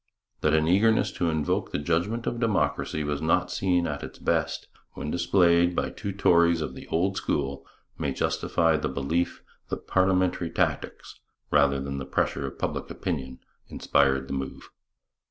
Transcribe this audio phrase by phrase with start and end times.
[0.39, 4.67] That an eagerness to invoke the judgment of democracy was not seen at its best,
[4.93, 7.67] when displayed by two Tories of the old school,
[7.99, 11.19] may justify the belief that parliamentary tactics,
[11.51, 14.71] rather than the pressure of public opinion, inspired the move.